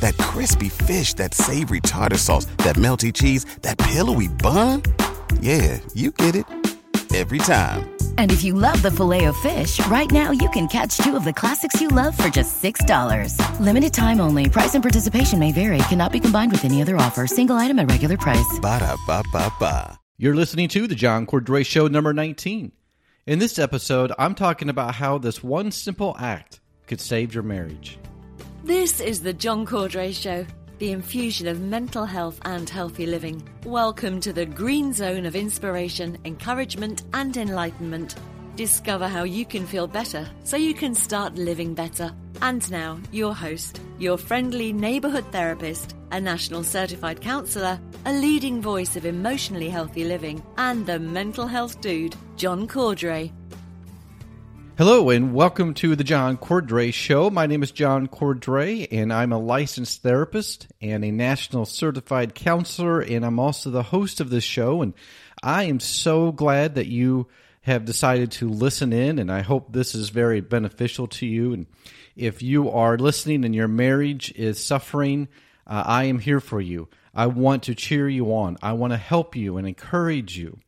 [0.00, 4.82] That crispy fish, that savory tartar sauce, that melty cheese, that pillowy bun.
[5.40, 6.44] Yeah, you get it
[7.14, 7.88] every time.
[8.18, 11.80] And if you love the Filet-O-Fish, right now you can catch two of the classics
[11.80, 13.60] you love for just $6.
[13.60, 14.48] Limited time only.
[14.50, 15.78] Price and participation may vary.
[15.88, 17.26] Cannot be combined with any other offer.
[17.26, 18.58] Single item at regular price.
[18.60, 19.98] Ba da ba ba ba.
[20.16, 22.72] You're listening to the John Cordray Show number 19.
[23.26, 27.98] In this episode, I'm talking about how this one simple act could save your marriage.
[28.68, 30.44] This is the John Cordray Show,
[30.78, 33.42] the infusion of mental health and healthy living.
[33.64, 38.16] Welcome to the green zone of inspiration, encouragement, and enlightenment.
[38.56, 42.12] Discover how you can feel better so you can start living better.
[42.42, 48.96] And now, your host, your friendly neighborhood therapist, a national certified counselor, a leading voice
[48.96, 53.32] of emotionally healthy living, and the mental health dude, John Cordray.
[54.78, 57.30] Hello, and welcome to the John Cordray Show.
[57.30, 63.00] My name is John Cordray, and I'm a licensed therapist and a national certified counselor,
[63.00, 64.80] and I'm also the host of this show.
[64.80, 64.94] And
[65.42, 67.26] I am so glad that you
[67.62, 71.52] have decided to listen in, and I hope this is very beneficial to you.
[71.54, 71.66] And
[72.14, 75.26] if you are listening and your marriage is suffering,
[75.66, 76.86] uh, I am here for you.
[77.12, 80.60] I want to cheer you on, I want to help you and encourage you.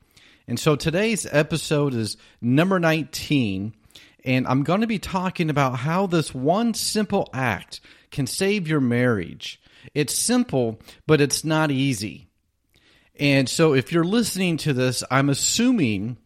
[0.49, 3.75] And so today's episode is number 19
[4.25, 8.81] and I'm going to be talking about how this one simple act can save your
[8.81, 9.61] marriage.
[9.95, 12.29] It's simple, but it's not easy.
[13.19, 16.17] And so if you're listening to this, I'm assuming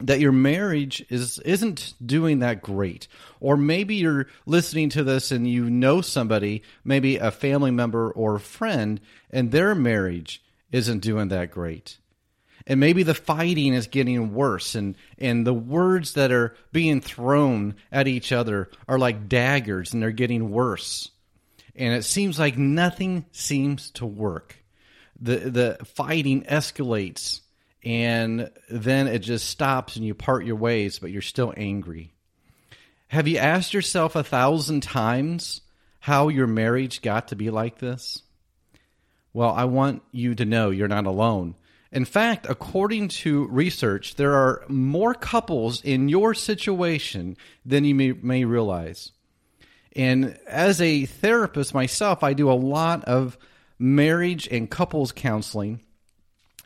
[0.00, 3.08] that your marriage is isn't doing that great
[3.40, 8.36] or maybe you're listening to this and you know somebody maybe a family member or
[8.36, 9.00] a friend
[9.30, 10.40] and their marriage
[10.70, 11.98] isn't doing that great
[12.68, 17.74] and maybe the fighting is getting worse and and the words that are being thrown
[17.90, 21.10] at each other are like daggers and they're getting worse.
[21.74, 24.56] And it seems like nothing seems to work.
[25.20, 27.40] The the fighting escalates
[27.82, 32.12] and then it just stops and you part your ways but you're still angry.
[33.08, 35.62] Have you asked yourself a thousand times
[36.00, 38.22] how your marriage got to be like this?
[39.32, 41.54] Well i want you to know you're not alone
[41.90, 48.12] in fact, according to research, there are more couples in your situation than you may,
[48.12, 49.12] may, realize.
[49.96, 53.38] And as a therapist myself, I do a lot of
[53.78, 55.80] marriage and couples counseling.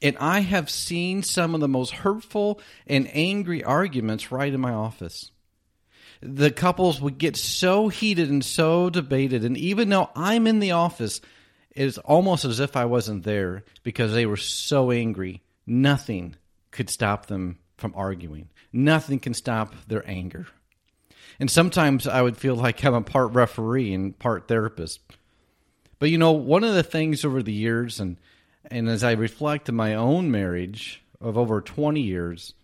[0.02, 4.72] And I have seen some of the most hurtful and angry arguments right in my
[4.72, 5.30] office.
[6.20, 9.44] The couples would get so heated and so debated.
[9.44, 11.20] And even though I'm in the office,
[11.74, 15.42] it's almost as if I wasn't there because they were so angry.
[15.66, 16.36] Nothing
[16.70, 18.48] could stop them from arguing.
[18.72, 20.46] Nothing can stop their anger.
[21.40, 25.00] And sometimes I would feel like I'm a part referee and part therapist.
[25.98, 28.16] But you know, one of the things over the years, and
[28.70, 32.54] and as I reflect on my own marriage of over 20 years,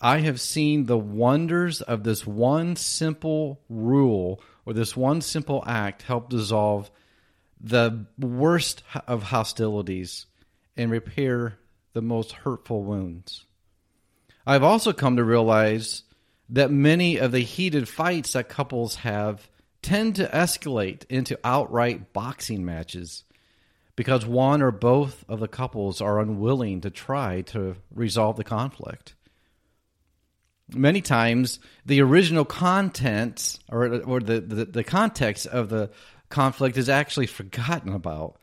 [0.00, 6.02] I have seen the wonders of this one simple rule or this one simple act
[6.02, 6.90] help dissolve
[7.60, 10.26] the worst of hostilities
[10.76, 11.58] and repair
[11.92, 13.44] the most hurtful wounds.
[14.46, 16.04] I've also come to realize
[16.50, 19.48] that many of the heated fights that couples have
[19.82, 23.24] tend to escalate into outright boxing matches
[23.96, 29.14] because one or both of the couples are unwilling to try to resolve the conflict.
[30.72, 35.90] Many times, the original content or, or the, the, the context of the
[36.28, 38.36] conflict is actually forgotten about.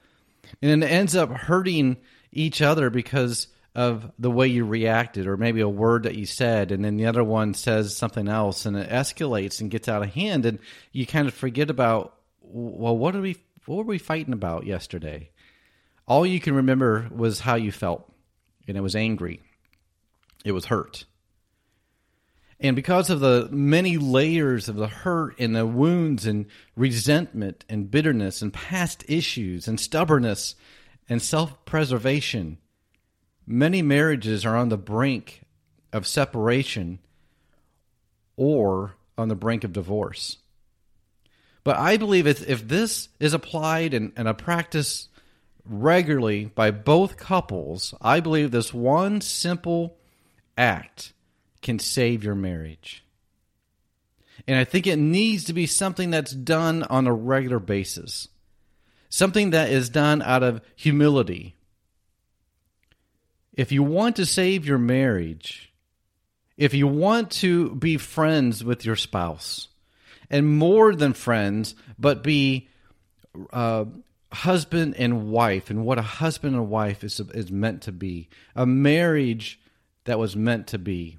[0.62, 1.97] And it ends up hurting
[2.31, 6.72] each other because of the way you reacted or maybe a word that you said.
[6.72, 10.14] And then the other one says something else and it escalates and gets out of
[10.14, 10.46] hand.
[10.46, 10.59] And
[10.91, 15.29] you kind of forget about well what are we what were we fighting about yesterday?
[16.08, 18.09] All you can remember was how you felt.
[18.67, 19.41] And it was angry.
[20.46, 21.05] It was hurt
[22.59, 27.91] and because of the many layers of the hurt and the wounds and resentment and
[27.91, 30.55] bitterness and past issues and stubbornness
[31.09, 32.57] and self preservation,
[33.46, 35.41] many marriages are on the brink
[35.91, 36.99] of separation
[38.37, 40.37] or on the brink of divorce.
[41.63, 45.09] But I believe if, if this is applied and, and a practice
[45.66, 49.97] regularly by both couples, I believe this one simple
[50.58, 51.11] act
[51.66, 53.03] can save your marriage.
[54.47, 58.28] And I think it needs to be something that's done on a regular basis,
[59.09, 61.56] something that is done out of humility.
[63.52, 65.73] If you want to save your marriage,
[66.56, 69.70] if you want to be friends with your spouse,
[70.29, 72.68] and more than friends, but be
[73.52, 73.85] uh,
[74.32, 78.68] husband and wife, and what a husband and wife is, is meant to be, a
[78.68, 79.59] marriage
[80.03, 81.18] that was meant to be.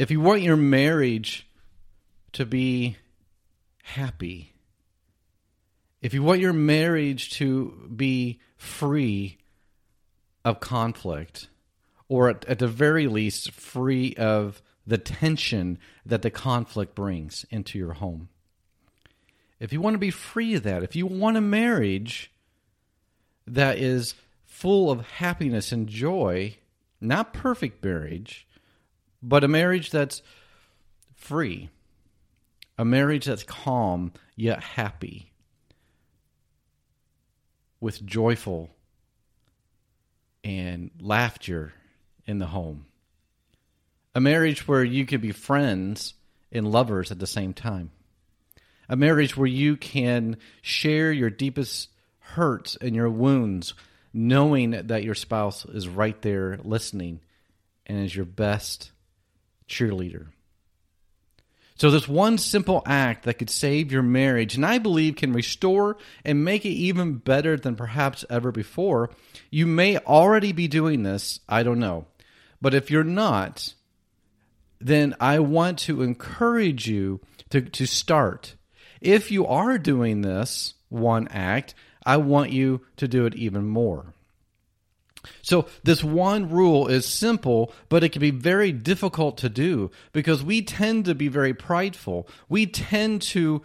[0.00, 1.46] If you want your marriage
[2.32, 2.96] to be
[3.82, 4.54] happy,
[6.00, 9.36] if you want your marriage to be free
[10.42, 11.48] of conflict,
[12.08, 17.78] or at, at the very least, free of the tension that the conflict brings into
[17.78, 18.30] your home.
[19.58, 22.32] If you want to be free of that, if you want a marriage
[23.46, 24.14] that is
[24.46, 26.56] full of happiness and joy,
[27.02, 28.46] not perfect marriage,
[29.22, 30.22] but a marriage that's
[31.14, 31.68] free,
[32.78, 35.32] a marriage that's calm yet happy,
[37.80, 38.70] with joyful
[40.44, 41.72] and laughter
[42.26, 42.86] in the home.
[44.14, 46.14] A marriage where you can be friends
[46.50, 47.90] and lovers at the same time.
[48.88, 53.74] A marriage where you can share your deepest hurts and your wounds,
[54.12, 57.20] knowing that your spouse is right there listening
[57.86, 58.90] and is your best
[59.70, 60.26] cheerleader.
[61.76, 65.96] So, this one simple act that could save your marriage, and I believe can restore
[66.26, 69.08] and make it even better than perhaps ever before.
[69.50, 72.04] You may already be doing this, I don't know.
[72.60, 73.72] But if you're not,
[74.78, 78.56] then I want to encourage you to, to start.
[79.00, 81.74] If you are doing this one act,
[82.04, 84.12] I want you to do it even more.
[85.42, 90.42] So, this one rule is simple, but it can be very difficult to do because
[90.42, 92.26] we tend to be very prideful.
[92.48, 93.62] We tend to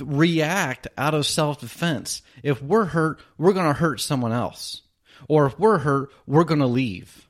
[0.00, 2.22] react out of self defense.
[2.42, 4.82] If we're hurt, we're going to hurt someone else.
[5.28, 7.28] Or if we're hurt, we're going to leave.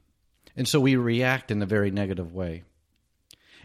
[0.56, 2.64] And so we react in a very negative way.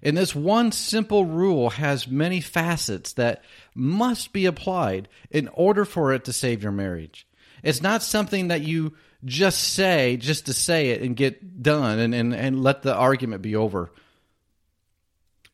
[0.03, 3.43] And this one simple rule has many facets that
[3.73, 7.27] must be applied in order for it to save your marriage.
[7.63, 8.93] It's not something that you
[9.25, 13.41] just say just to say it and get done and, and, and let the argument
[13.41, 13.91] be over.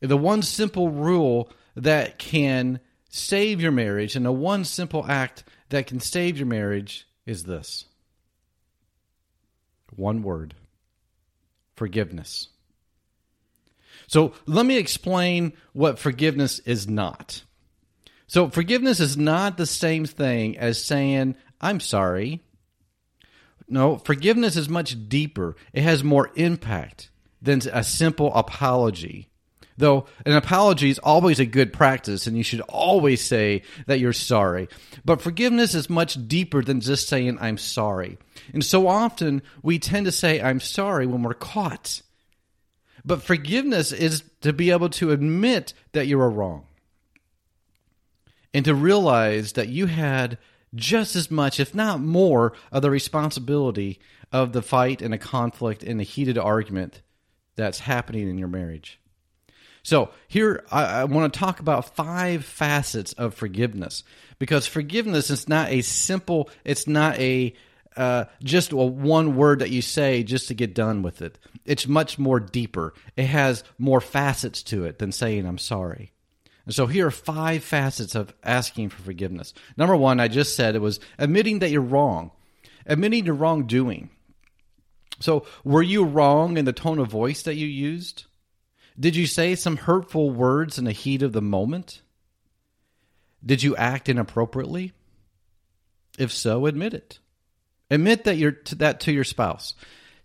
[0.02, 2.80] The one simple rule that can
[3.10, 7.86] save your marriage and the one simple act that can save your marriage is this
[9.96, 10.56] one word
[11.76, 12.50] forgiveness.
[14.08, 17.44] So let me explain what forgiveness is not.
[18.28, 22.42] So, forgiveness is not the same thing as saying, I'm sorry.
[23.74, 27.10] No, forgiveness is much deeper, it has more impact
[27.42, 29.30] than a simple apology.
[29.80, 34.14] Though an apology is always a good practice, and you should always say that you're
[34.14, 34.70] sorry.
[35.04, 38.20] But forgiveness is much deeper than just saying, I'm sorry.
[38.54, 42.04] And so often we tend to say, I'm sorry when we're caught.
[43.04, 46.68] But forgiveness is to be able to admit that you are wrong
[48.54, 50.38] and to realize that you had
[50.76, 54.00] just as much, if not more, of the responsibility
[54.32, 57.02] of the fight and the conflict and the heated argument
[57.56, 59.00] that's happening in your marriage.
[59.84, 64.04] So, here I, I want to talk about five facets of forgiveness
[64.40, 67.54] because forgiveness is not a simple, it's not a
[67.96, 71.38] uh, just a one word that you say just to get done with it.
[71.66, 72.94] It's much more deeper.
[73.16, 76.13] It has more facets to it than saying I'm sorry.
[76.66, 79.54] And so here are five facets of asking for forgiveness.
[79.76, 82.32] Number one, I just said it was admitting that you're wrong,
[82.86, 84.10] admitting your wrongdoing.
[85.20, 88.26] So, were you wrong in the tone of voice that you used?
[89.00, 92.02] Did you say some hurtful words in the heat of the moment?
[93.46, 94.94] Did you act inappropriately?
[96.18, 97.20] If so, admit it.
[97.90, 99.76] Admit that you're to that to your spouse.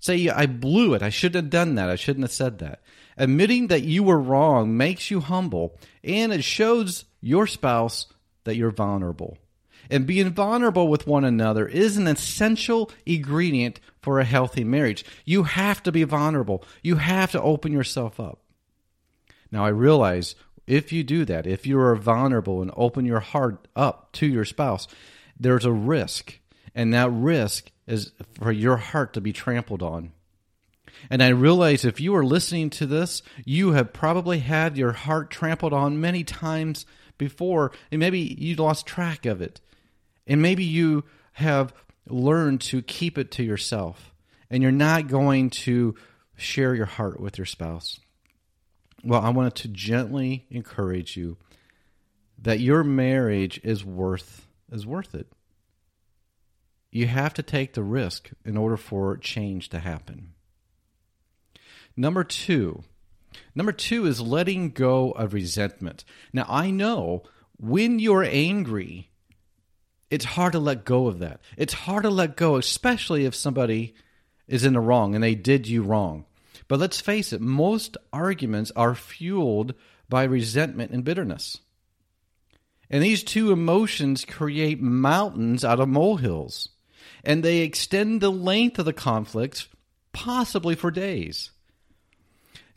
[0.00, 1.02] Say, I blew it.
[1.02, 1.90] I shouldn't have done that.
[1.90, 2.83] I shouldn't have said that.
[3.18, 8.06] Admitting that you were wrong makes you humble and it shows your spouse
[8.44, 9.37] that you're vulnerable.
[9.90, 15.04] And being vulnerable with one another is an essential ingredient for a healthy marriage.
[15.25, 18.40] You have to be vulnerable, you have to open yourself up.
[19.50, 20.34] Now, I realize
[20.66, 24.44] if you do that, if you are vulnerable and open your heart up to your
[24.44, 24.87] spouse,
[25.40, 26.38] there's a risk.
[26.75, 30.12] And that risk is for your heart to be trampled on.
[31.11, 35.31] And I realize if you are listening to this, you have probably had your heart
[35.31, 36.87] trampled on many times
[37.17, 39.61] before, and maybe you lost track of it.
[40.26, 41.73] And maybe you have
[42.07, 44.12] learned to keep it to yourself
[44.50, 45.95] and you're not going to
[46.37, 48.00] share your heart with your spouse,
[49.05, 51.37] well, I wanted to gently encourage you
[52.40, 55.26] that your marriage is worth is worth it.
[56.90, 60.35] You have to take the risk in order for change to happen.
[61.99, 62.85] Number 2.
[63.57, 66.05] Number 2 is letting go of resentment.
[66.33, 67.25] Now, I know
[67.59, 69.11] when you're angry,
[70.09, 71.40] it's hard to let go of that.
[71.57, 73.95] It's hard to let go, especially if somebody
[74.47, 76.25] is in the wrong and they did you wrong.
[76.69, 79.75] But let's face it, most arguments are fueled
[80.09, 81.59] by resentment and bitterness.
[82.88, 86.69] And these two emotions create mountains out of molehills,
[87.25, 89.67] and they extend the length of the conflicts,
[90.12, 91.50] possibly for days.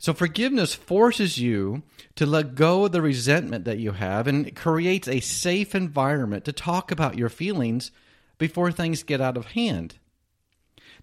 [0.02, 1.84] So, forgiveness forces you
[2.16, 6.52] to let go of the resentment that you have and creates a safe environment to
[6.52, 7.92] talk about your feelings
[8.36, 9.98] before things get out of hand.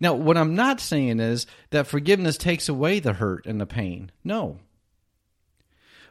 [0.01, 4.11] Now, what I'm not saying is that forgiveness takes away the hurt and the pain.
[4.25, 4.59] No.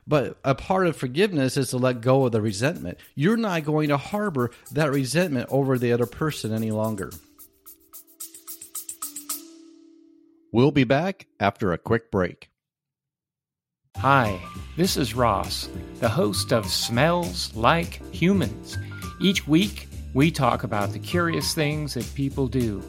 [0.07, 2.97] But a part of forgiveness is to let go of the resentment.
[3.14, 7.11] You're not going to harbor that resentment over the other person any longer.
[10.50, 12.49] We'll be back after a quick break.
[13.97, 14.40] Hi,
[14.76, 15.68] this is Ross,
[15.99, 18.78] the host of Smells Like Humans.
[19.21, 22.80] Each week, we talk about the curious things that people do.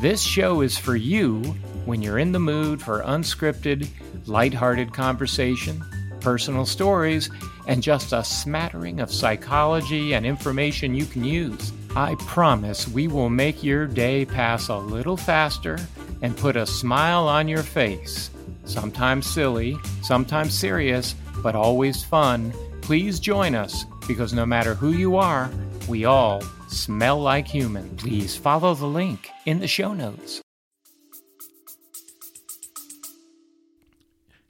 [0.00, 1.42] This show is for you
[1.86, 3.88] when you're in the mood for unscripted,
[4.26, 5.82] lighthearted conversation,
[6.20, 7.30] personal stories,
[7.66, 11.72] and just a smattering of psychology and information you can use.
[11.96, 15.78] I promise we will make your day pass a little faster
[16.22, 18.30] and put a smile on your face.
[18.64, 22.52] Sometimes silly, sometimes serious, but always fun.
[22.80, 25.50] Please join us because no matter who you are,
[25.88, 27.96] we all smell like human.
[27.96, 30.40] Please follow the link in the show notes.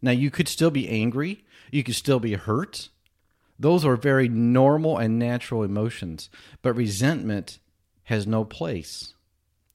[0.00, 2.90] Now, you could still be angry, you could still be hurt.
[3.58, 6.28] Those are very normal and natural emotions,
[6.60, 7.58] but resentment
[8.04, 9.14] has no place.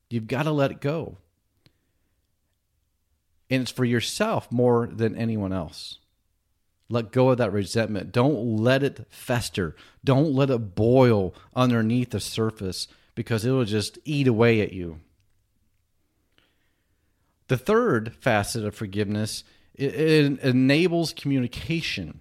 [0.09, 1.17] You've got to let it go.
[3.49, 5.97] And it's for yourself more than anyone else.
[6.89, 8.11] Let go of that resentment.
[8.11, 9.75] Don't let it fester.
[10.03, 14.99] Don't let it boil underneath the surface because it will just eat away at you.
[17.47, 19.43] The third facet of forgiveness
[19.75, 22.19] it enables communication.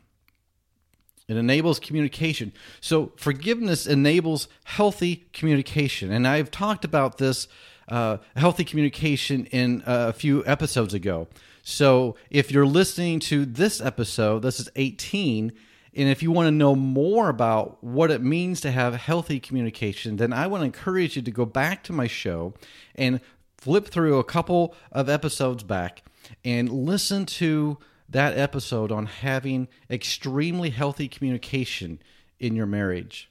[1.26, 2.52] It enables communication.
[2.80, 7.48] So forgiveness enables healthy communication, and I've talked about this
[7.88, 11.28] uh, healthy communication in uh, a few episodes ago.
[11.62, 15.52] So if you're listening to this episode, this is 18,
[15.94, 20.16] and if you want to know more about what it means to have healthy communication,
[20.16, 22.54] then I want to encourage you to go back to my show
[22.94, 23.20] and
[23.56, 26.02] flip through a couple of episodes back
[26.44, 27.78] and listen to
[28.08, 32.00] that episode on having extremely healthy communication
[32.38, 33.30] in your marriage.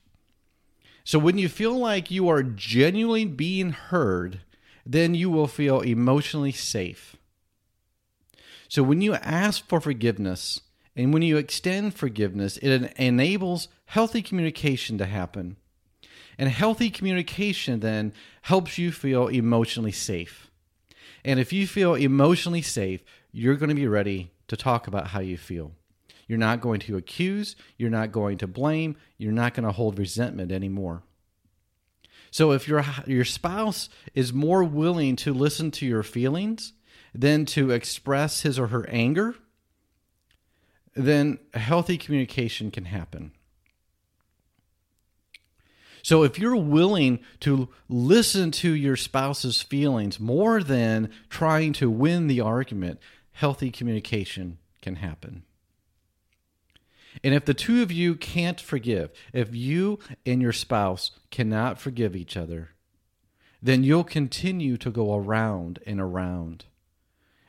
[1.03, 4.41] So when you feel like you are genuinely being heard,
[4.87, 7.17] then you will feel emotionally safe.
[8.69, 10.61] So when you ask for forgiveness
[10.95, 15.57] and when you extend forgiveness, it enables healthy communication to happen.
[16.37, 18.13] And healthy communication then
[18.43, 20.49] helps you feel emotionally safe.
[21.25, 25.19] And if you feel emotionally safe, you're going to be ready to talk about how
[25.19, 25.73] you feel.
[26.27, 29.99] You're not going to accuse, you're not going to blame, you're not going to hold
[29.99, 31.03] resentment anymore.
[32.31, 36.73] So if your your spouse is more willing to listen to your feelings
[37.13, 39.35] than to express his or her anger,
[40.95, 43.31] then healthy communication can happen.
[46.03, 52.27] So if you're willing to listen to your spouse's feelings more than trying to win
[52.27, 52.99] the argument,
[53.33, 55.43] healthy communication can happen.
[57.23, 62.15] And if the two of you can't forgive, if you and your spouse cannot forgive
[62.15, 62.71] each other,
[63.61, 66.65] then you'll continue to go around and around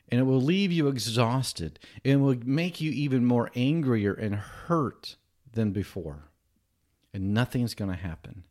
[0.08, 5.16] and it will leave you exhausted and will make you even more angrier and hurt
[5.52, 6.30] than before.
[7.12, 8.44] And nothing's going to happen.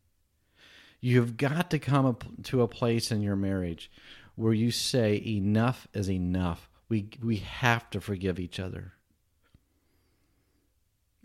[1.00, 3.90] You've got to come to a place in your marriage
[4.34, 6.68] where you say, enough is enough.
[6.88, 8.94] We, we have to forgive each other.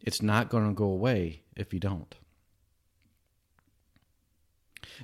[0.03, 2.13] It's not going to go away if you don't.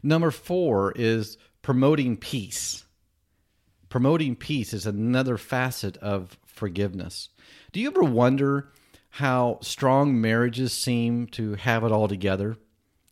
[0.03, 2.85] Number four is promoting peace.
[3.87, 7.29] Promoting peace is another facet of forgiveness.
[7.71, 8.71] Do you ever wonder
[9.11, 12.57] how strong marriages seem to have it all together?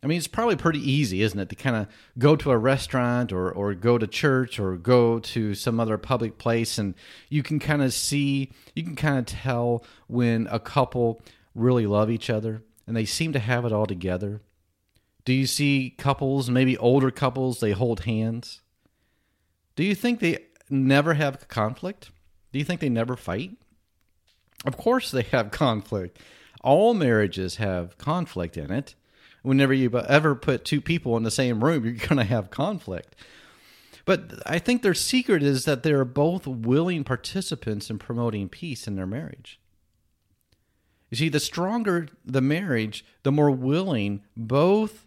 [0.00, 3.32] I mean, it's probably pretty easy, isn't it, to kind of go to a restaurant
[3.32, 6.94] or, or go to church or go to some other public place and
[7.28, 11.20] you can kind of see, you can kind of tell when a couple
[11.54, 14.40] really love each other and they seem to have it all together.
[15.24, 18.62] Do you see couples, maybe older couples, they hold hands?
[19.76, 20.38] Do you think they
[20.70, 22.10] never have conflict?
[22.52, 23.52] Do you think they never fight?
[24.64, 26.18] Of course they have conflict.
[26.62, 28.94] All marriages have conflict in it
[29.42, 33.14] whenever you ever put two people in the same room, you're going to have conflict.
[34.04, 38.96] But I think their secret is that they're both willing participants in promoting peace in
[38.96, 39.60] their marriage.
[41.10, 45.06] You see, the stronger the marriage, the more willing both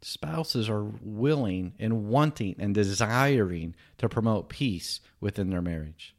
[0.00, 6.14] spouses are willing and wanting and desiring to promote peace within their marriage.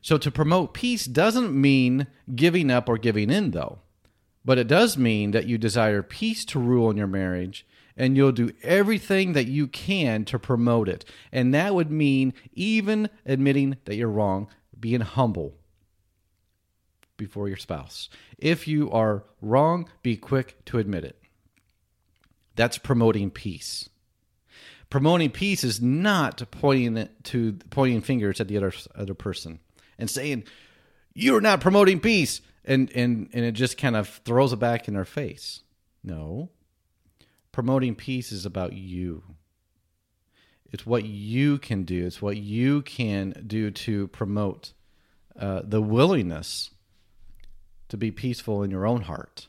[0.00, 3.78] So, to promote peace doesn't mean giving up or giving in, though.
[4.44, 8.32] But it does mean that you desire peace to rule in your marriage and you'll
[8.32, 11.04] do everything that you can to promote it.
[11.32, 14.48] And that would mean even admitting that you're wrong,
[14.78, 15.54] being humble
[17.16, 18.08] before your spouse.
[18.38, 21.20] If you are wrong, be quick to admit it.
[22.56, 23.88] That's promoting peace.
[24.90, 29.58] Promoting peace is not pointing to pointing fingers at the other other person
[29.98, 30.44] and saying,
[31.14, 34.94] "You're not promoting peace and and and it just kind of throws it back in
[34.94, 35.62] their face.
[36.02, 36.50] No.
[37.52, 39.22] Promoting peace is about you.
[40.72, 42.04] It's what you can do.
[42.06, 44.72] It's what you can do to promote
[45.38, 46.70] uh, the willingness
[47.94, 49.46] to be peaceful in your own heart.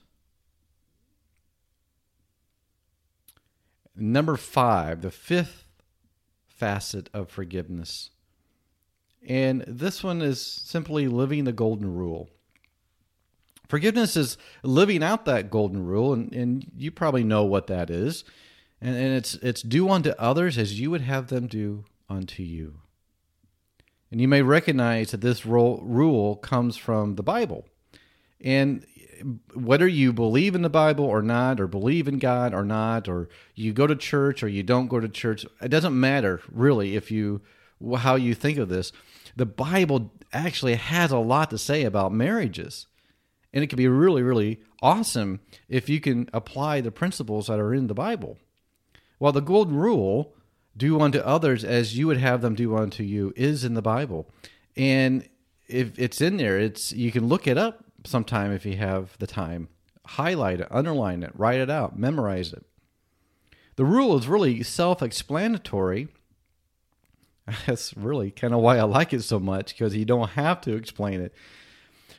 [3.96, 5.66] Number five, the fifth
[6.46, 8.12] facet of forgiveness.
[9.28, 12.30] And this one is simply living the golden rule.
[13.68, 18.24] Forgiveness is living out that golden rule, and, and you probably know what that is.
[18.80, 22.82] And, and it's it's do unto others as you would have them do unto you.
[24.12, 27.66] And you may recognize that this rule, rule comes from the Bible.
[28.42, 28.86] And
[29.54, 33.30] whether you believe in the Bible or not, or believe in God or not, or
[33.56, 37.12] you go to church or you don't go to church, it doesn't matter really if
[37.12, 37.42] you
[37.98, 38.92] how you think of this.
[39.36, 42.88] The Bible actually has a lot to say about marriages.
[43.54, 47.74] And it can be really, really awesome if you can apply the principles that are
[47.74, 48.38] in the Bible.
[49.18, 50.34] Well, the golden rule,
[50.76, 54.30] do unto others as you would have them do unto you, is in the Bible.
[54.76, 55.28] And
[55.68, 59.28] if it's in there, it's you can look it up sometime if you have the
[59.28, 59.70] time.
[60.06, 62.66] Highlight it, underline it, write it out, memorize it.
[63.76, 66.08] The rule is really self explanatory.
[67.66, 70.76] That's really kind of why I like it so much because you don't have to
[70.76, 71.34] explain it.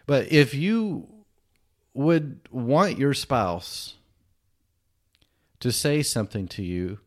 [0.06, 1.08] But if you
[1.94, 3.94] would want your spouse
[5.60, 6.98] to say something to you,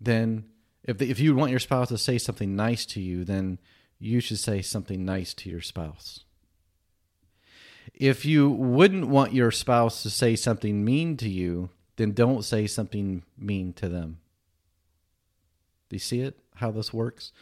[0.00, 0.44] then
[0.84, 3.58] if the, if you want your spouse to say something nice to you, then
[3.98, 6.24] you should say something nice to your spouse.
[7.98, 12.66] If you wouldn't want your spouse to say something mean to you, then don't say
[12.66, 14.18] something mean to them.
[15.90, 16.38] Do you see it?
[16.54, 17.32] How this works?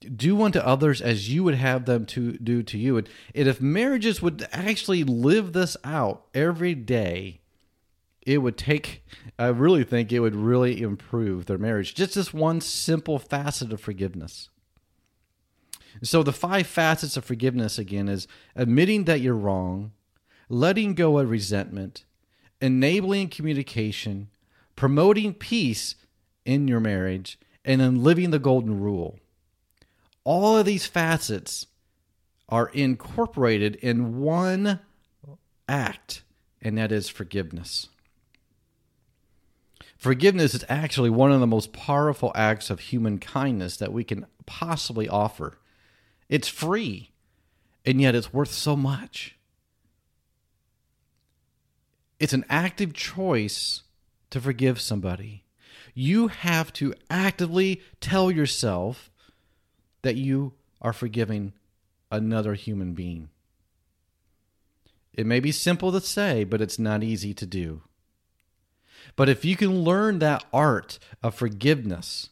[0.00, 2.96] do unto others as you would have them to do to you.
[2.96, 7.40] And, and if marriages would actually live this out every day,
[8.22, 9.04] it would take,
[9.38, 11.94] I really think it would really improve their marriage.
[11.94, 14.48] Just this one simple facet of forgiveness.
[16.02, 19.92] So, the five facets of forgiveness again is admitting that you're wrong,
[20.48, 22.04] letting go of resentment,
[22.60, 24.28] enabling communication,
[24.76, 25.96] promoting peace
[26.44, 29.18] in your marriage, and then living the golden rule
[30.24, 31.66] all of these facets
[32.48, 34.80] are incorporated in one
[35.68, 36.22] act,
[36.60, 37.88] and that is forgiveness.
[39.96, 44.26] Forgiveness is actually one of the most powerful acts of human kindness that we can
[44.46, 45.58] possibly offer.
[46.30, 47.10] It's free,
[47.84, 49.36] and yet it's worth so much.
[52.20, 53.82] It's an active choice
[54.30, 55.42] to forgive somebody.
[55.92, 59.10] You have to actively tell yourself
[60.02, 61.52] that you are forgiving
[62.12, 63.28] another human being.
[65.12, 67.82] It may be simple to say, but it's not easy to do.
[69.16, 72.30] But if you can learn that art of forgiveness,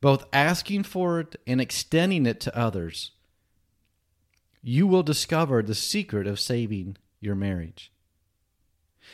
[0.00, 3.12] both asking for it and extending it to others,
[4.68, 7.92] you will discover the secret of saving your marriage.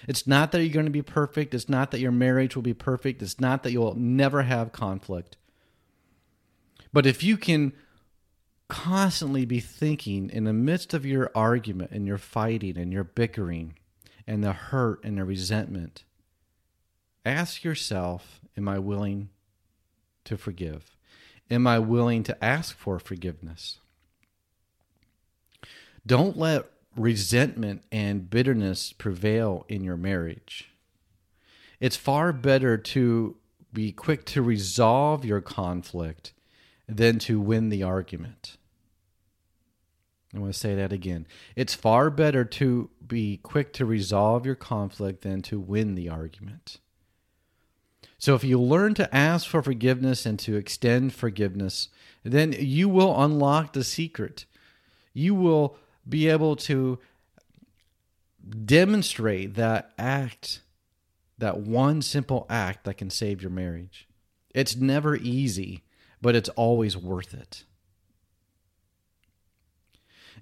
[0.08, 1.52] It's not that you're going to be perfect.
[1.52, 3.20] It's not that your marriage will be perfect.
[3.20, 5.36] It's not that you'll never have conflict.
[6.90, 7.74] But if you can
[8.68, 13.74] constantly be thinking in the midst of your argument and your fighting and your bickering
[14.26, 16.04] and the hurt and the resentment,
[17.26, 19.28] ask yourself Am I willing
[20.24, 20.96] to forgive?
[21.50, 23.81] Am I willing to ask for forgiveness?
[26.06, 30.70] Don't let resentment and bitterness prevail in your marriage.
[31.80, 33.36] It's far better to
[33.72, 36.32] be quick to resolve your conflict
[36.88, 38.56] than to win the argument.
[40.34, 41.26] I want to say that again.
[41.56, 46.78] It's far better to be quick to resolve your conflict than to win the argument.
[48.18, 51.88] So, if you learn to ask for forgiveness and to extend forgiveness,
[52.22, 54.46] then you will unlock the secret.
[55.12, 55.76] You will
[56.08, 56.98] be able to
[58.64, 60.60] demonstrate that act,
[61.38, 64.08] that one simple act that can save your marriage.
[64.54, 65.82] It's never easy,
[66.20, 67.64] but it's always worth it.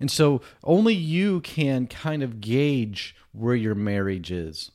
[0.00, 4.70] And so only you can kind of gauge where your marriage is.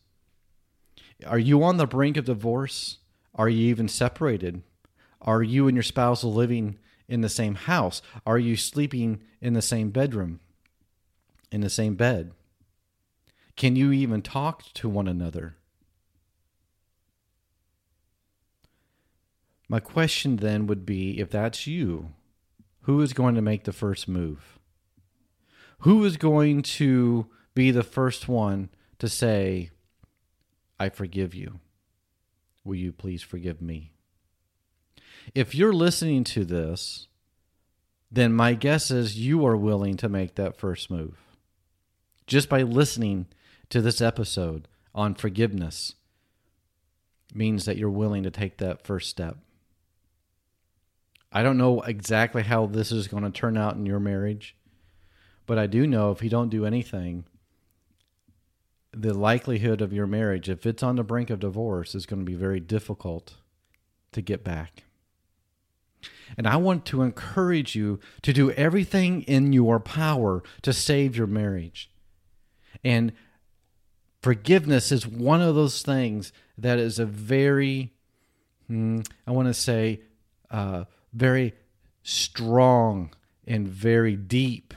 [1.25, 2.99] Are you on the brink of divorce?
[3.33, 4.61] Are you even separated?
[5.21, 8.01] Are you and your spouse living in the same house?
[8.25, 10.39] Are you sleeping in the same bedroom?
[11.55, 12.33] In the same bed?
[13.55, 15.55] Can you even talk to one another?
[19.69, 22.09] My question then would be if that's you,
[22.81, 24.59] who is going to make the first move?
[25.79, 28.67] Who is going to be the first one
[28.99, 29.69] to say,
[30.77, 31.61] I forgive you?
[32.65, 33.93] Will you please forgive me?
[35.33, 37.07] If you're listening to this,
[38.11, 41.17] then my guess is you are willing to make that first move
[42.27, 43.27] just by listening
[43.69, 45.95] to this episode on forgiveness
[47.33, 49.37] means that you're willing to take that first step.
[51.31, 54.55] I don't know exactly how this is going to turn out in your marriage,
[55.45, 57.25] but I do know if you don't do anything,
[58.93, 62.25] the likelihood of your marriage, if it's on the brink of divorce, is going to
[62.25, 63.35] be very difficult
[64.13, 64.85] to get back.
[66.37, 71.27] And I want to encourage you to do everything in your power to save your
[71.27, 71.91] marriage.
[72.85, 73.13] And
[74.21, 77.91] forgiveness is one of those things that is a very,
[78.67, 80.01] hmm, I want to say,
[80.51, 81.55] uh, very
[82.03, 83.11] strong
[83.47, 84.75] and very deep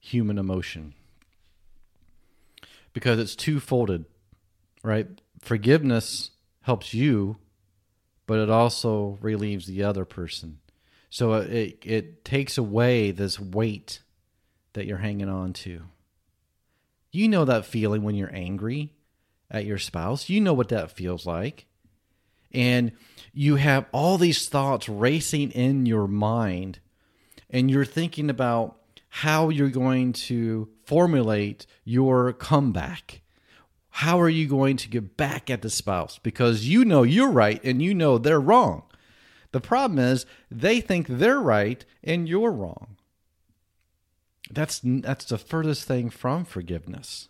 [0.00, 0.94] human emotion
[2.92, 4.04] because it's two-folded,
[4.82, 5.06] right?
[5.40, 6.32] Forgiveness
[6.62, 7.36] helps you,
[8.26, 10.58] but it also relieves the other person.
[11.10, 14.00] So it it takes away this weight
[14.72, 15.84] that you're hanging on to.
[17.18, 18.92] You know that feeling when you're angry
[19.50, 20.28] at your spouse.
[20.28, 21.66] You know what that feels like.
[22.52, 22.92] And
[23.32, 26.78] you have all these thoughts racing in your mind,
[27.50, 28.76] and you're thinking about
[29.08, 33.22] how you're going to formulate your comeback.
[33.88, 36.20] How are you going to get back at the spouse?
[36.20, 38.84] Because you know you're right and you know they're wrong.
[39.50, 42.97] The problem is they think they're right and you're wrong.
[44.50, 47.28] That's that's the furthest thing from forgiveness.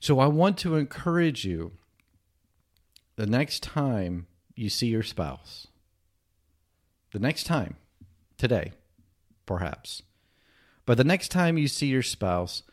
[0.00, 1.72] So I want to encourage you
[3.16, 5.68] the next time you see your spouse,
[7.12, 7.76] the next time,
[8.36, 8.72] today,
[9.46, 10.02] perhaps,
[10.86, 12.64] but the next time you see your spouse,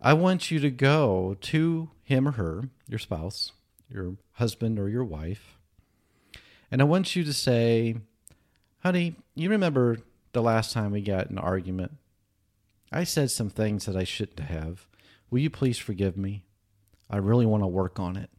[0.00, 3.52] I want you to go to him or her, your spouse,
[3.92, 5.58] your husband or your wife,
[6.70, 7.96] and I want you to say,
[8.82, 9.98] Honey, you remember
[10.32, 11.98] the last time we got an argument?
[12.90, 14.86] I said some things that I shouldn't have.
[15.30, 16.44] Will you please forgive me?
[17.10, 18.30] I really want to work on it.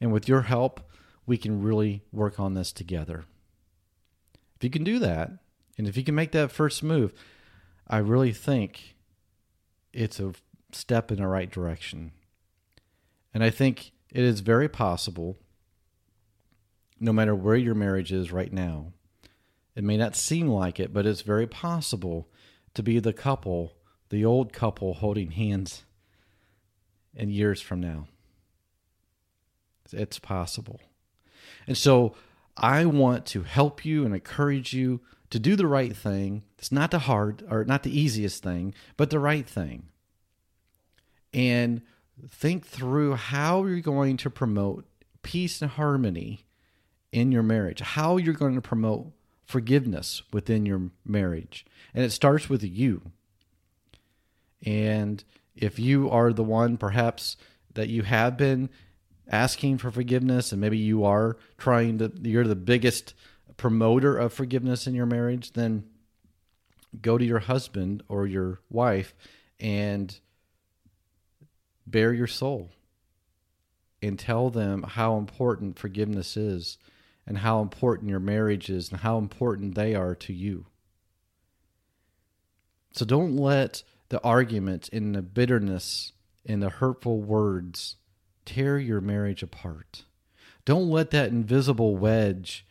[0.00, 0.80] And with your help,
[1.24, 3.26] we can really work on this together.
[4.56, 5.30] If you can do that,
[5.76, 7.12] and if you can make that first move,
[7.86, 8.96] I really think
[9.92, 10.32] it's a
[10.72, 12.10] step in the right direction.
[13.32, 15.36] And I think it is very possible,
[16.98, 18.92] no matter where your marriage is right now,
[19.78, 22.26] it may not seem like it, but it's very possible
[22.74, 23.74] to be the couple,
[24.08, 25.84] the old couple holding hands
[27.14, 28.08] in years from now.
[29.92, 30.80] It's possible.
[31.68, 32.16] And so
[32.56, 36.42] I want to help you and encourage you to do the right thing.
[36.58, 39.84] It's not the hard or not the easiest thing, but the right thing.
[41.32, 41.82] And
[42.28, 44.86] think through how you're going to promote
[45.22, 46.46] peace and harmony
[47.12, 49.12] in your marriage, how you're going to promote
[49.48, 51.64] forgiveness within your marriage.
[51.94, 53.10] And it starts with you.
[54.64, 55.24] And
[55.56, 57.38] if you are the one, perhaps,
[57.72, 58.68] that you have been
[59.30, 63.14] asking for forgiveness, and maybe you are trying to, you're the biggest
[63.56, 65.84] promoter of forgiveness in your marriage, then
[67.00, 69.14] go to your husband or your wife
[69.58, 70.20] and
[71.86, 72.70] bare your soul
[74.02, 76.76] and tell them how important forgiveness is
[77.28, 80.64] and how important your marriage is and how important they are to you.
[82.94, 86.14] So don't let the arguments and the bitterness
[86.46, 87.96] and the hurtful words
[88.46, 90.04] tear your marriage apart.
[90.64, 92.66] Don't let that invisible wedge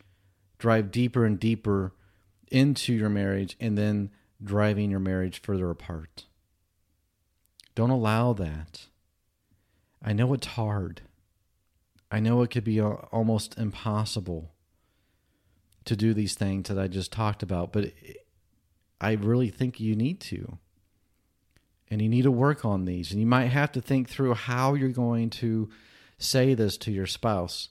[0.58, 1.94] drive deeper and deeper
[2.52, 4.10] into your marriage and then
[4.44, 6.26] driving your marriage further apart.
[7.76, 8.88] Don't allow that.
[10.04, 11.02] I know it's hard.
[12.10, 14.52] I know it could be uh, almost impossible
[15.86, 17.92] to do these things that I just talked about, but
[19.00, 20.58] I really think you need to.
[21.90, 23.12] And you need to work on these.
[23.12, 25.70] And you might have to think through how you're going to
[26.18, 27.70] say this to your spouse.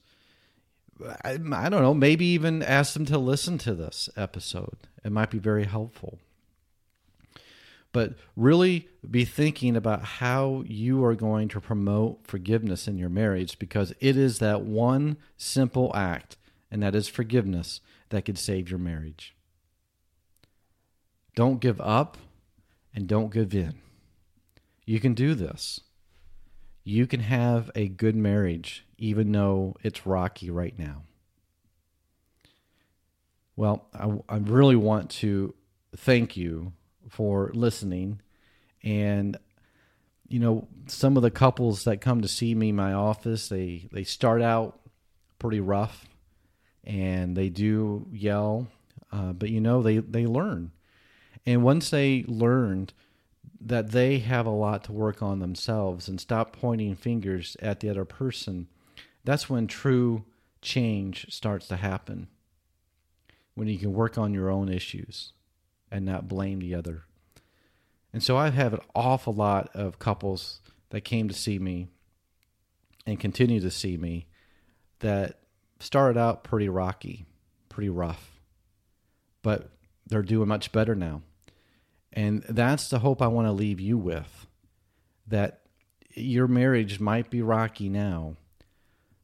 [1.23, 4.79] I, I don't know, maybe even ask them to listen to this episode.
[5.05, 6.19] It might be very helpful
[7.97, 13.59] but really be thinking about how you are going to promote forgiveness in your marriage
[13.59, 16.37] because it is that one simple act,
[16.71, 17.81] and that is forgiveness,
[18.11, 19.35] that could save your marriage.
[21.35, 22.19] Don't give up
[22.95, 23.77] and don't give in.
[24.85, 25.81] You can do this.
[26.85, 31.05] You can have a good marriage even though it's rocky right now.
[33.57, 35.55] Well, I, I really want to
[35.97, 36.75] thank you
[37.09, 38.21] for listening.
[38.83, 39.37] And
[40.29, 43.89] you know, some of the couples that come to see me in my office, they
[43.93, 44.81] they start out
[45.39, 46.07] pretty rough,
[46.85, 48.67] and they do yell,
[49.13, 50.73] uh, but you know they they learn,
[51.45, 52.93] and once they learned
[53.61, 57.89] that they have a lot to work on themselves and stop pointing fingers at the
[57.89, 58.69] other person,
[59.25, 60.25] that's when true
[60.61, 62.29] change starts to happen.
[63.55, 65.33] When you can work on your own issues
[65.91, 67.05] and not blame the other.
[68.13, 71.89] And so I have an awful lot of couples that came to see me
[73.07, 74.27] and continue to see me
[75.01, 75.39] that
[75.79, 77.27] started out pretty rocky,
[77.69, 78.41] pretty rough,
[79.43, 79.71] but
[80.07, 81.23] they're doing much better now.
[82.13, 84.47] And that's the hope I want to leave you with
[85.27, 85.61] that
[86.15, 88.37] your marriage might be rocky now,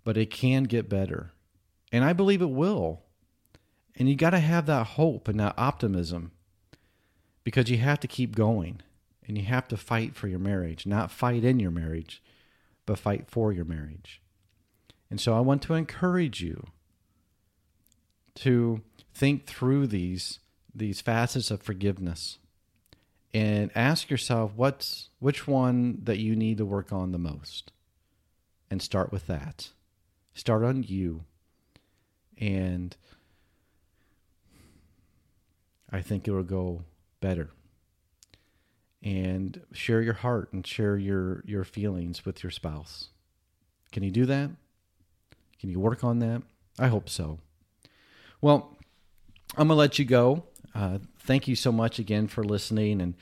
[0.05, 1.33] but it can get better.
[1.91, 3.03] And I believe it will.
[3.97, 6.33] And you got to have that hope and that optimism
[7.45, 8.81] because you have to keep going
[9.27, 12.23] and you have to fight for your marriage, not fight in your marriage,
[12.87, 14.21] but fight for your marriage.
[15.11, 16.69] And so I want to encourage you
[18.37, 18.81] to
[19.15, 20.39] think through these
[20.75, 22.39] these facets of forgiveness
[23.35, 27.73] and ask yourself what's which one that you need to work on the most?
[28.71, 29.69] And start with that.
[30.33, 31.25] Start on you.
[32.39, 32.97] And
[35.95, 36.83] i think it will go
[37.23, 37.49] better.
[39.03, 43.09] And share your heart and share your your feelings with your spouse.
[43.91, 44.51] Can you do that?
[45.59, 46.43] Can you work on that?
[46.79, 47.39] I hope so.
[48.43, 48.77] Well
[49.57, 50.45] i'm gonna let you go.
[50.75, 53.01] Uh, thank you so much again for listening.
[53.01, 53.15] And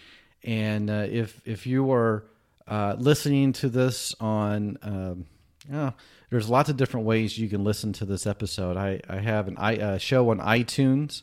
[0.43, 2.25] and uh, if if you are
[2.69, 5.27] uh, listening to this on um,
[5.73, 5.91] uh,
[6.31, 8.77] there's lots of different ways you can listen to this episode.
[8.77, 11.23] I i have an I, uh, show on iTunes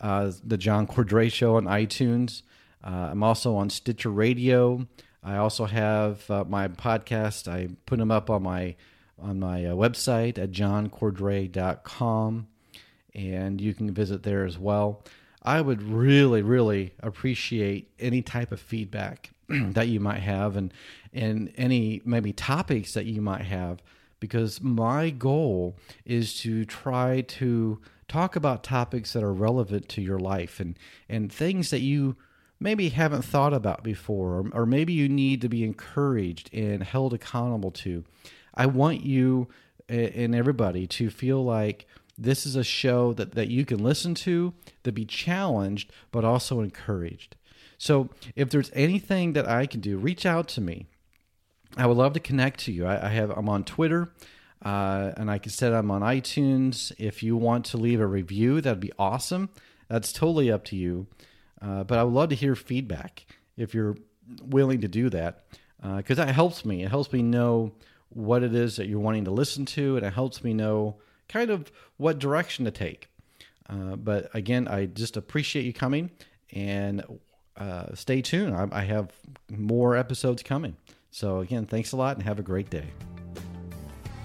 [0.00, 2.42] uh, the John Cordray Show on iTunes.
[2.84, 4.86] Uh, I'm also on Stitcher Radio.
[5.22, 7.48] I also have uh, my podcast.
[7.48, 8.76] I put them up on my
[9.18, 12.46] on my uh, website at johncordray.com,
[13.14, 15.02] and you can visit there as well.
[15.42, 20.72] I would really, really appreciate any type of feedback that you might have, and
[21.12, 23.82] and any maybe topics that you might have,
[24.20, 30.18] because my goal is to try to talk about topics that are relevant to your
[30.18, 32.16] life and and things that you
[32.58, 37.12] maybe haven't thought about before or, or maybe you need to be encouraged and held
[37.12, 38.04] accountable to.
[38.54, 39.48] I want you
[39.88, 41.86] and everybody to feel like
[42.18, 46.60] this is a show that, that you can listen to to be challenged but also
[46.60, 47.36] encouraged.
[47.78, 50.86] So if there's anything that i can do reach out to me.
[51.76, 52.86] I would love to connect to you.
[52.86, 54.12] I, I have i'm on twitter
[54.64, 56.92] uh, and I can set them on iTunes.
[56.98, 59.50] If you want to leave a review, that'd be awesome.
[59.88, 61.06] That's totally up to you.
[61.60, 63.96] Uh, but I would love to hear feedback if you're
[64.42, 65.44] willing to do that,
[65.96, 66.82] because uh, that helps me.
[66.82, 67.72] It helps me know
[68.10, 70.96] what it is that you're wanting to listen to, and it helps me know
[71.28, 73.08] kind of what direction to take.
[73.68, 76.10] Uh, but again, I just appreciate you coming
[76.52, 77.04] and
[77.56, 78.54] uh, stay tuned.
[78.54, 79.12] I, I have
[79.50, 80.76] more episodes coming.
[81.10, 82.86] So, again, thanks a lot and have a great day.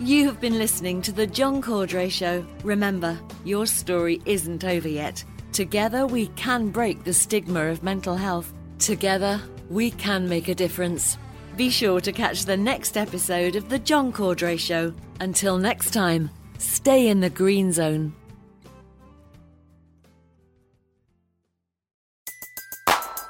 [0.02, 2.44] You have been listening to The John Cordray Show.
[2.64, 5.24] Remember, your story isn't over yet.
[5.54, 8.52] Together, we can break the stigma of mental health.
[8.80, 11.20] Together, we can make a difference.
[11.56, 14.92] Be sure to catch the next episode of The John Cordray Show.
[15.20, 18.16] Until next time, stay in the green zone.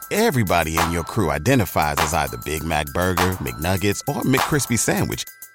[0.10, 5.26] Everybody in your crew identifies as either Big Mac Burger, McNuggets, or McCrispy Sandwich.